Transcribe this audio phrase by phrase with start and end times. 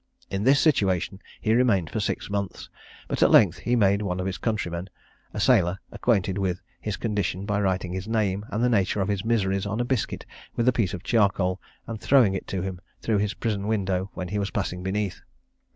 [0.31, 2.71] In this situation he remained for six months;
[3.07, 4.89] but at length he made one of his countrymen,
[5.31, 9.23] a sailor, acquainted with his condition by writing his name and the nature of his
[9.23, 10.25] miseries on a biscuit
[10.55, 14.29] with a piece of charcoal, and throwing it to him through his prison window when
[14.29, 15.21] he was passing beneath.